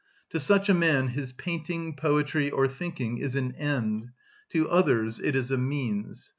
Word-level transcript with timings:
To 0.31 0.39
such 0.39 0.67
a 0.67 0.73
man 0.73 1.09
his 1.09 1.31
painting, 1.31 1.95
poetry, 1.95 2.49
or 2.49 2.67
thinking 2.67 3.19
is 3.19 3.35
an 3.35 3.53
end; 3.53 4.09
to 4.49 4.67
others 4.67 5.19
it 5.19 5.35
is 5.35 5.51
a 5.51 5.59
means. 5.59 6.27